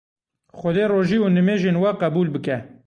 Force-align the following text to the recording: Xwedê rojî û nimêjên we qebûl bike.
Xwedê 0.59 0.85
rojî 0.93 1.17
û 1.25 1.27
nimêjên 1.35 1.77
we 1.83 1.91
qebûl 2.01 2.27
bike. 2.35 2.57